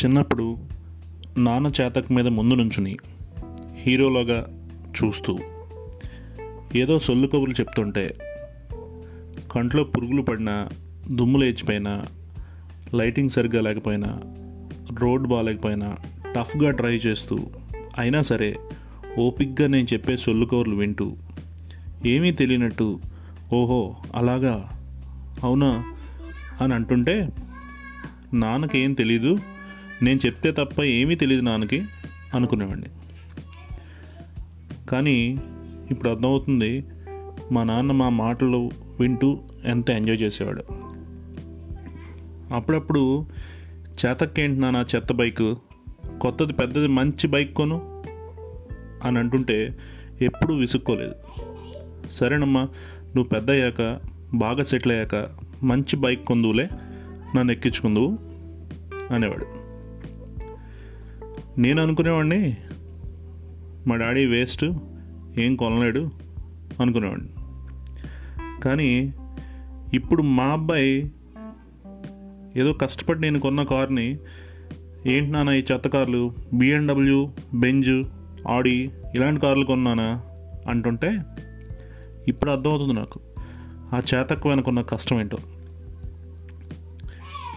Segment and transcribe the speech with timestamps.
[0.00, 0.58] చిన్నప్పుడు
[1.38, 2.96] నాన్న చేతక మీద ముందు నుంచుని
[3.74, 4.38] హీరోలాగా
[4.90, 5.38] చూస్తూ
[6.76, 8.16] ఏదో సొల్లు కబుర్లు చెప్తుంటే
[9.52, 10.68] కంట్లో పురుగులు పడినా
[11.10, 12.04] దుమ్ము లేచిపోయినా
[12.94, 14.20] లైటింగ్ సరిగ్గా లేకపోయినా
[15.00, 15.96] రోడ్ బాగాలేకపోయినా
[16.36, 17.38] టఫ్గా ట్రై చేస్తూ
[17.98, 18.56] అయినా సరే
[19.18, 21.16] ఓపిక్గా నేను చెప్పే సొల్లు కబుర్లు వింటూ
[22.06, 23.00] ఏమీ తెలియనట్టు
[23.52, 24.70] ఓహో అలాగా?
[25.44, 25.84] అవునా?
[26.60, 27.28] అని అంటుంటే
[28.34, 29.38] నాన్నకేం తెలీదు?
[30.02, 31.84] నేను చెప్తే తప్ప ఏమీ తెలియదు నాన్నకి
[32.34, 32.86] అనుకునేవాడిని.
[34.88, 35.40] కానీ
[35.90, 36.84] ఇప్పుడు అర్థమవుతుంది
[37.52, 40.62] మా నాన్న మా మాటలు వింటూ ఎంత ఎంజాయ్ చేసేవాడు.
[42.54, 43.26] అప్పుడప్పుడు
[44.06, 45.54] చేతక్కేంటి నాన్న చెత్త బైక్?
[46.20, 48.04] కొత్తది పెద్దది మంచి బైక్ కొను
[49.04, 49.78] అని అంటుంటే
[50.22, 51.14] ఎప్పుడూ విసుక్కోలేదు.
[52.10, 52.62] సరేనమ్మా
[53.06, 54.00] నువ్వు పెద్ద అయ్యాక
[54.34, 55.28] బాగా సెటిల్ అయ్యాక
[55.62, 56.68] మంచి బైక్ కొందువులే
[57.36, 58.18] నన్ను ఎక్కించుకుందువు
[59.14, 59.59] అనేవాడు.
[61.60, 62.56] నేను అనుకునేవాడిని
[63.86, 64.64] మా డాడీ వేస్ట్
[65.38, 66.10] ఏం కొనలేడు
[66.80, 67.28] అనుకునేవాడిని
[68.60, 69.14] కానీ
[69.94, 71.10] ఇప్పుడు మా అబ్బాయి
[72.56, 74.18] ఏదో కష్టపడి నేను కొన్న కార్ని
[75.06, 76.34] ఏంటి నాన్న ఈ చెత్త కార్లు?
[76.54, 78.04] బిఎండబ్ల్యూ బెంజ్
[78.48, 80.22] ఆడి ఇలాంటి కార్లు కొన్నానా
[80.68, 81.22] అంటుంటే
[82.28, 83.20] ఇప్పుడు అర్థమవుతుంది నాకు.
[83.92, 85.38] ఆ చేతకు వెనుకున్న కష్టం ఏంటో.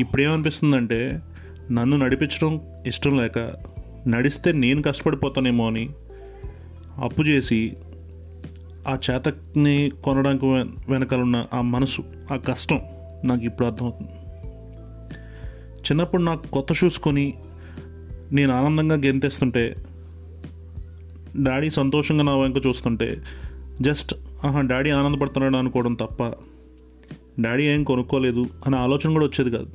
[0.00, 1.22] ఇప్పుడేమనిపిస్తుందంటే
[1.72, 3.38] నన్ను నడిపించడం ఇష్టం లేక
[4.08, 5.90] నడిస్తే నేను కష్టపడిపోతానేమో అని
[6.98, 7.76] అప్పు చేసి
[8.88, 12.80] ఆ చేతని కొనడానికి వె- వెనకాల ఉన్న ఆ మనసు ఆ కష్టం
[13.24, 14.10] నాకు ఇప్పుడు అర్థమవుతుంది.
[15.80, 17.34] చిన్నప్పుడు నాకు కొత్త షూస్ కొని
[18.32, 19.76] నేను ఆనందంగా గెంతేస్తుంటే
[21.36, 23.22] డాడీ సంతోషంగా నా వెంక చూస్తుంటే
[23.80, 24.14] జస్ట్
[24.46, 26.22] ఆహా డాడీ ఆనందపడుతున్నాడు అనుకోవడం తప్ప
[27.40, 29.70] డాడీ ఏం కొనుక్కోలేదు అనే ఆలోచన కూడా వచ్చేది కాదు.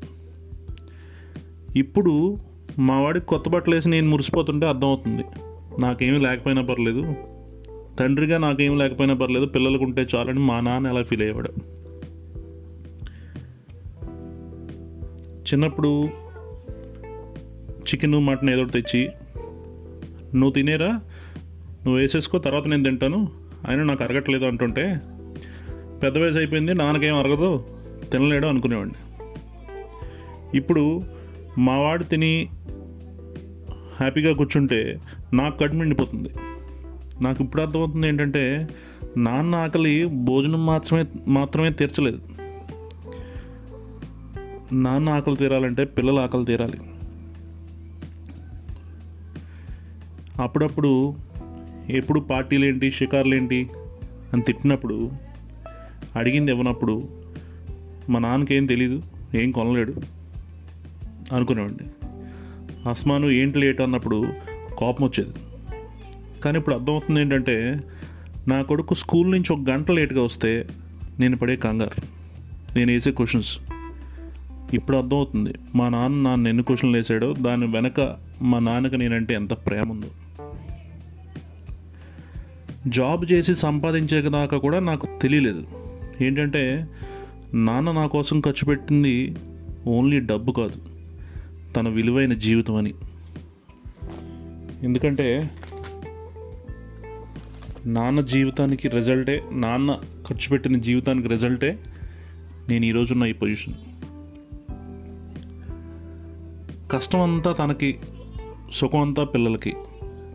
[1.75, 2.37] ఇప్పుడు
[2.79, 5.23] మా వాడికి కొత్త బట్టలు వేసి నేను మురిసిపోతుంటే అర్థమవుతుంది.
[5.79, 7.15] నాకేమీ లేకపోయినా పర్లేదు.
[7.99, 9.45] తండ్రిగా నాకేమీ లేకపోయినా పర్లేదు.
[9.45, 11.49] పిల్లలకు ఉంటే చాలని మా నాన్న ఎలా ఫీల్ అయ్యేవాడు.
[15.45, 16.03] చిన్నప్పుడు
[17.81, 19.09] చికెన్ మటన్ ఏదో తెచ్చి
[20.35, 20.87] నువ్వు తినేరా?
[21.85, 23.31] నువ్వు వేసేసుకో తర్వాత నేను తింటాను.
[23.67, 25.01] అయినా నాకు అరగట్లేదు అంటుంటే
[26.03, 27.65] పెద్ద వయసు అయిపోయింది నాన్నకేం అరగదు
[28.11, 28.95] తినలేడు అనుకునేవాడిని.
[30.57, 31.03] ఇప్పుడు
[31.57, 32.49] మావాడు తిని
[33.95, 35.01] హ్యాపీగా కూర్చుంటే
[35.33, 36.29] నాకు కడుపు నిండిపోతుంది.
[37.21, 38.67] నాకు ఇప్పుడు అర్థమవుతుంది ఏంటంటే
[39.17, 42.19] నాన్న ఆకలి భోజనం మాత్రమే మాత్రమే తీర్చలేదు.
[44.73, 46.79] నాన్న ఆకలి తీరాలంటే పిల్లల ఆకలి తీరాలి.
[50.41, 51.15] అప్పుడప్పుడు
[51.89, 52.91] ఎప్పుడు పార్టీలు ఏంటి
[53.35, 53.69] ఏంటి
[54.33, 55.11] అని తిట్టినప్పుడు
[56.15, 57.09] అడిగింది ఇవ్వనప్పుడు
[58.09, 59.01] మా నాన్నకి ఏం తెలీదు
[59.35, 59.93] ఏం కొనలేడు
[61.33, 62.04] అనుకునేవాడిని.
[62.89, 64.27] అస్మాను ఏంటి లేట్ అన్నప్పుడు
[64.77, 65.33] కోపం వచ్చేది.
[66.41, 67.79] కానీ ఇప్పుడు అర్థమవుతుంది ఏంటంటే
[68.47, 70.67] నా కొడుకు స్కూల్ నుంచి ఒక గంట లేట్గా వస్తే
[71.19, 72.01] నేను పడే కంగారు.
[72.77, 73.59] నేను వేసే క్వశ్చన్స్.
[74.73, 79.91] ఇప్పుడు అర్థమవుతుంది మా నాన్న నాన్న ఎన్ని క్వశ్చన్లు వేసాడో దాని వెనక మా నాన్నకి నేనంటే ఎంత ప్రేమ
[79.91, 80.07] ఉందో.
[82.87, 85.63] జాబ్ చేసి సంపాదించే దాకా కూడా నాకు తెలియలేదు.
[86.21, 86.87] ఏంటంటే
[87.53, 89.35] నాన్న నా కోసం ఖర్చు పెట్టింది
[89.87, 90.94] ఓన్లీ డబ్బు కాదు.
[91.75, 92.93] తన విలువైన జీవితం అని.
[94.83, 95.51] ఎందుకంటే
[97.85, 101.79] నాన్న జీవితానికి రిజల్టే నాన్న ఖర్చు పెట్టిన జీవితానికి రిజల్టే
[102.69, 103.73] నేను ఈరోజున్న ఈ పొజిషన్
[106.91, 107.99] కష్టం అంతా తనకి
[108.73, 109.73] సుఖం అంతా పిల్లలకి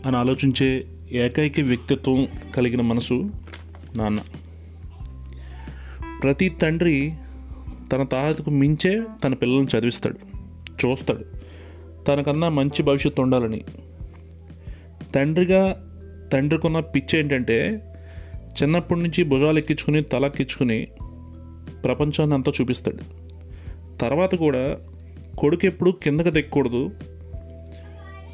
[0.06, 3.31] అని ఆలోచించే ఏకైక వ్యక్తిత్వం కలిగిన మనసు
[3.95, 4.21] నాన్న.
[6.23, 7.12] ప్రతి తండ్రి
[7.93, 10.30] తన తాహతకు మించే తన పిల్లల్ని చదివిస్తాడు.
[10.87, 11.25] చూస్తాడు.
[12.05, 13.61] తనకన్నా మంచి భవిష్యత్తు ఉండాలని.
[15.15, 15.87] తండ్రిగా
[16.33, 17.81] తండ్రికున్న పిచ్చి ఏంటంటే
[18.63, 20.89] చిన్నప్పటి నుంచి భుజాలు ఎక్కించుకుని తల ఎక్కించుకుని
[21.85, 23.21] ప్రపంచాన్ని అంతా చూపిస్తాడు.
[23.99, 24.77] తర్వాత కూడా
[25.38, 26.91] కొడుకు ఎప్పుడు కిందకి దిక్కకూడదు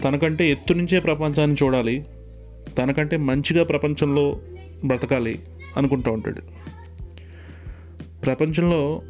[0.04, 2.06] తనకంటే ఎత్తు నుంచే ప్రపంచాన్ని చూడాలి.
[2.78, 4.40] తనకంటే మంచిగా ప్రపంచంలో
[4.84, 5.38] బ్రతకాలి
[5.76, 6.40] అనుకుంటూ ఉంటాడు.
[8.20, 9.00] ప్రపంచంలో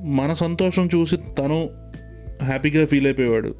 [0.00, 1.70] మన సంతోషం చూసి తను
[2.42, 3.54] హ్యాపీగా ఫీల్ అయిపోయేవాడు.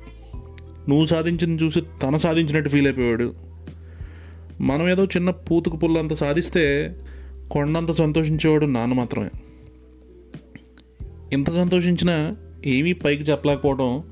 [0.88, 3.35] నువ్వు సాధించింది చూసి తను సాధించినట్టు ఫీల్ అయిపోయాడు
[4.61, 6.97] మనం ఏదో చిన్న పూతుకు పుల్లంత సాధిస్తే
[7.50, 9.31] కొండంత సంతోషించేవాడు నాన్న మాత్రమే.
[11.32, 12.37] ఇంత సంతోషించినా
[12.67, 14.03] ఏమీ పైకి చెప్పలేకపోవడం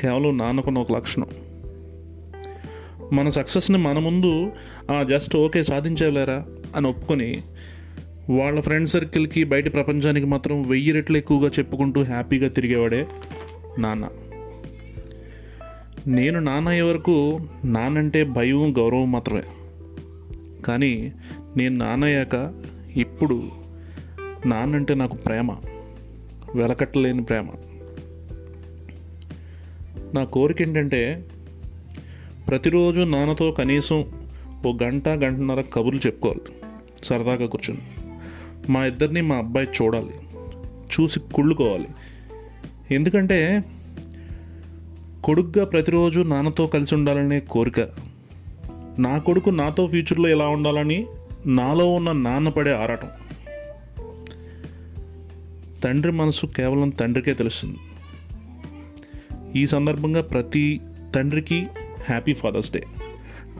[0.00, 1.26] కేవలం నాన్నకున్న ఒక లక్షణం.
[3.12, 4.52] మన సక్సెస్ని మన ముందు
[5.02, 6.46] జస్ట్ ఓకే సాధించలేరా
[6.76, 7.42] అని ఒప్పుకొని
[8.30, 13.06] వాళ్ళ ఫ్రెండ్ సర్కిల్కి బయట ప్రపంచానికి మాత్రం వెయ్యి రెట్లు ఎక్కువగా చెప్పుకుంటూ హ్యాపీగా తిరిగేవాడే
[13.78, 14.08] నాన్న.
[16.06, 19.42] నేను నాన్న అయ్యే వరకు నాన్నంటే భయం గౌరవం మాత్రమే.
[20.64, 21.12] కానీ
[21.56, 22.62] నేను నాన్న అయ్యాక
[22.96, 23.50] ఇప్పుడు
[24.46, 25.50] నాన్నంటే నాకు ప్రేమ
[26.54, 27.48] వెలకట్టలేని ప్రేమ.
[30.14, 31.24] నా కోరిక ఏంటంటే
[32.48, 34.04] ప్రతిరోజు నాన్నతో కనీసం
[34.66, 36.40] ఓ గంట గంటన్నర కబుర్లు చెప్పుకోవాలి.
[37.02, 37.99] సరదాగా కూర్చొని.
[38.68, 40.10] మా ఇద్దరిని మా అబ్బాయి చూడాలి.
[40.78, 41.88] చూసి కుళ్ళుకోవాలి.
[42.90, 43.64] ఎందుకంటే
[45.24, 47.80] కొడుగ్గా ప్రతిరోజు నాన్నతో కలిసి ఉండాలనే కోరిక.
[48.98, 51.06] నా కొడుకు నాతో ఫ్యూచర్లో ఎలా ఉండాలని
[51.46, 53.08] నాలో ఉన్న నాన్న పడే ఆరాటం.
[55.84, 57.78] తండ్రి మనసు కేవలం తండ్రికే తెలుస్తుంది.
[59.56, 60.80] ఈ సందర్భంగా ప్రతి
[61.14, 61.66] తండ్రికి
[62.06, 62.84] హ్యాపీ ఫాదర్స్ డే.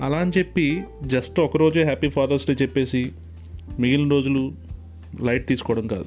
[0.01, 3.13] అలా అని చెప్పి జస్ట్ ఒకరోజే హ్యాపీ ఫాదర్స్ డే చెప్పేసి
[3.79, 4.70] మిగిలిన రోజులు
[5.21, 6.05] లైట్ తీసుకోవడం కాదు.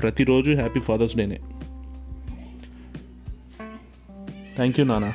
[0.00, 1.40] ప్రతిరోజు హ్యాపీ ఫాదర్స్ డేనే.
[4.56, 5.12] థ్యాంక్ యూ నానా.